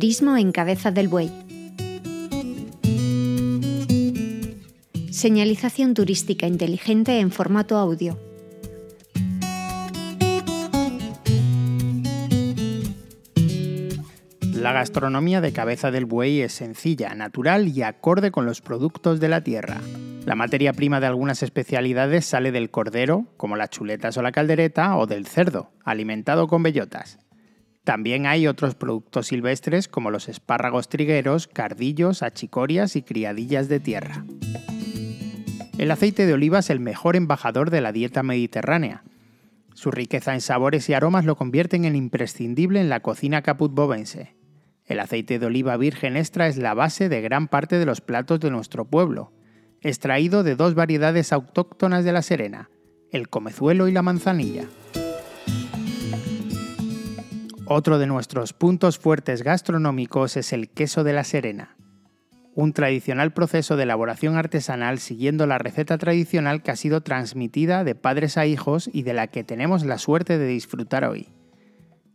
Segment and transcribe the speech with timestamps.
[0.00, 1.30] Turismo en Cabeza del Buey.
[5.10, 8.18] Señalización turística inteligente en formato audio.
[14.54, 19.28] La gastronomía de Cabeza del Buey es sencilla, natural y acorde con los productos de
[19.28, 19.82] la tierra.
[20.24, 24.96] La materia prima de algunas especialidades sale del cordero, como las chuletas o la caldereta,
[24.96, 27.18] o del cerdo, alimentado con bellotas.
[27.84, 34.24] También hay otros productos silvestres como los espárragos trigueros, cardillos, achicorias y criadillas de tierra.
[35.78, 39.02] El aceite de oliva es el mejor embajador de la dieta mediterránea.
[39.72, 44.36] Su riqueza en sabores y aromas lo convierten en imprescindible en la cocina caput-bovense.
[44.84, 48.40] El aceite de oliva virgen extra es la base de gran parte de los platos
[48.40, 49.32] de nuestro pueblo,
[49.80, 52.68] extraído de dos variedades autóctonas de la Serena,
[53.10, 54.64] el comezuelo y la manzanilla.
[57.72, 61.76] Otro de nuestros puntos fuertes gastronómicos es el queso de la Serena,
[62.56, 67.94] un tradicional proceso de elaboración artesanal siguiendo la receta tradicional que ha sido transmitida de
[67.94, 71.28] padres a hijos y de la que tenemos la suerte de disfrutar hoy.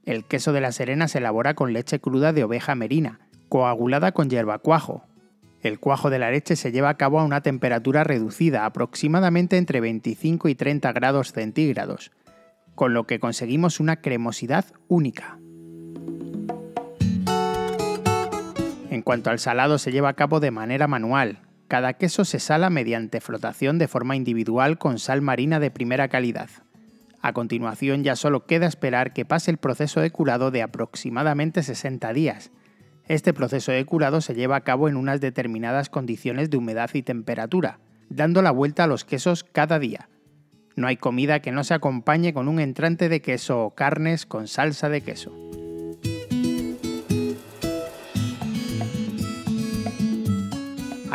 [0.04, 4.30] El queso de la Serena se elabora con leche cruda de oveja merina, coagulada con
[4.30, 5.06] hierba cuajo.
[5.62, 9.80] El cuajo de la leche se lleva a cabo a una temperatura reducida, aproximadamente entre
[9.80, 12.12] 25 y 30 grados centígrados,
[12.76, 15.40] con lo que conseguimos una cremosidad única.
[19.06, 21.38] Cuanto al salado se lleva a cabo de manera manual.
[21.68, 26.50] Cada queso se sala mediante flotación de forma individual con sal marina de primera calidad.
[27.22, 32.14] A continuación ya solo queda esperar que pase el proceso de curado de aproximadamente 60
[32.14, 32.52] días.
[33.08, 37.04] Este proceso de curado se lleva a cabo en unas determinadas condiciones de humedad y
[37.04, 37.78] temperatura,
[38.10, 40.10] dando la vuelta a los quesos cada día.
[40.76, 44.48] No hay comida que no se acompañe con un entrante de queso o carnes con
[44.48, 45.32] salsa de queso.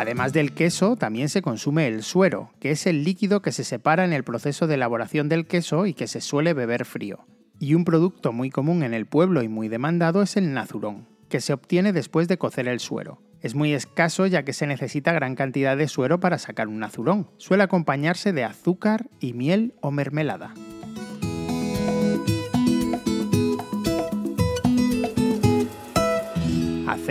[0.01, 4.03] Además del queso, también se consume el suero, que es el líquido que se separa
[4.03, 7.19] en el proceso de elaboración del queso y que se suele beber frío.
[7.59, 11.39] Y un producto muy común en el pueblo y muy demandado es el nazurón, que
[11.39, 13.21] se obtiene después de cocer el suero.
[13.41, 17.27] Es muy escaso ya que se necesita gran cantidad de suero para sacar un nazurón.
[17.37, 20.55] Suele acompañarse de azúcar y miel o mermelada.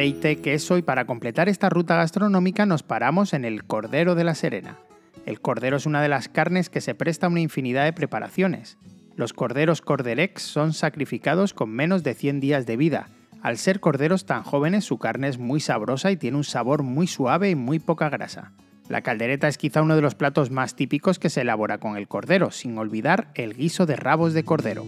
[0.00, 4.34] Aceite, queso y para completar esta ruta gastronómica nos paramos en el Cordero de la
[4.34, 4.78] Serena.
[5.26, 8.78] El cordero es una de las carnes que se presta a una infinidad de preparaciones.
[9.14, 13.10] Los corderos corderex son sacrificados con menos de 100 días de vida.
[13.42, 17.06] Al ser corderos tan jóvenes su carne es muy sabrosa y tiene un sabor muy
[17.06, 18.52] suave y muy poca grasa.
[18.88, 22.08] La caldereta es quizá uno de los platos más típicos que se elabora con el
[22.08, 24.86] cordero, sin olvidar el guiso de rabos de cordero.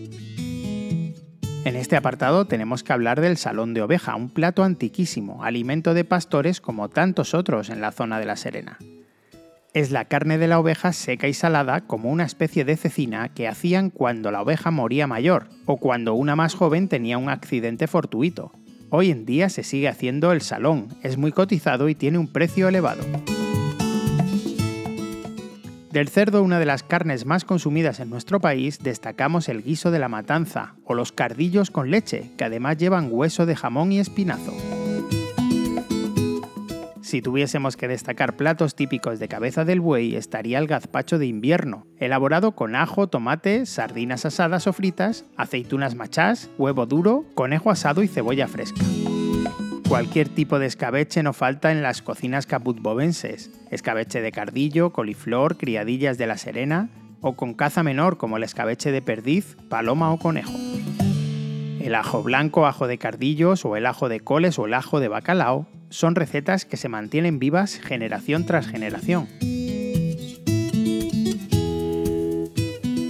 [1.65, 6.05] En este apartado tenemos que hablar del salón de oveja, un plato antiquísimo, alimento de
[6.05, 8.79] pastores como tantos otros en la zona de La Serena.
[9.73, 13.47] Es la carne de la oveja seca y salada como una especie de cecina que
[13.47, 18.51] hacían cuando la oveja moría mayor o cuando una más joven tenía un accidente fortuito.
[18.91, 22.67] Hoy en día se sigue haciendo el salón, es muy cotizado y tiene un precio
[22.67, 23.05] elevado.
[25.93, 29.99] Del cerdo, una de las carnes más consumidas en nuestro país, destacamos el guiso de
[29.99, 34.55] la matanza o los cardillos con leche, que además llevan hueso de jamón y espinazo.
[37.03, 41.87] Si tuviésemos que destacar platos típicos de cabeza del buey, estaría el gazpacho de invierno,
[41.99, 48.09] elaborado con ajo, tomate, sardinas asadas o fritas, aceitunas machás, huevo duro, conejo asado y
[48.09, 48.81] cebolla fresca.
[49.93, 53.51] Cualquier tipo de escabeche no falta en las cocinas caputbovenses.
[53.71, 56.89] Escabeche de cardillo, coliflor, criadillas de la serena
[57.21, 60.55] o con caza menor como el escabeche de perdiz, paloma o conejo.
[61.79, 65.09] El ajo blanco, ajo de cardillos o el ajo de coles o el ajo de
[65.09, 69.29] bacalao son recetas que se mantienen vivas generación tras generación.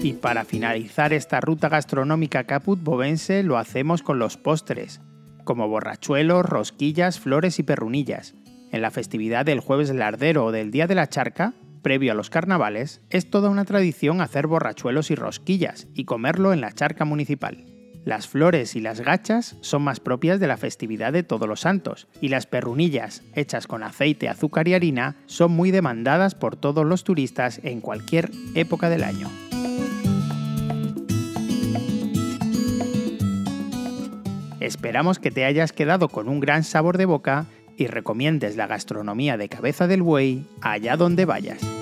[0.02, 5.00] Y para finalizar esta ruta gastronómica caput-bovense lo hacemos con los postres,
[5.44, 8.34] como borrachuelos, rosquillas, flores y perrunillas.
[8.70, 12.30] En la festividad del jueves lardero o del Día de la Charca, previo a los
[12.30, 17.66] carnavales, es toda una tradición hacer borrachuelos y rosquillas y comerlo en la charca municipal.
[18.04, 22.08] Las flores y las gachas son más propias de la festividad de Todos los Santos,
[22.20, 27.04] y las perrunillas, hechas con aceite, azúcar y harina, son muy demandadas por todos los
[27.04, 29.41] turistas en cualquier época del año.
[34.62, 39.36] Esperamos que te hayas quedado con un gran sabor de boca y recomiendes la gastronomía
[39.36, 41.81] de cabeza del buey allá donde vayas.